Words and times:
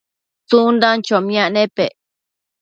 tsundan 0.47 0.97
chomiac 1.05 1.49
nepec 1.53 1.93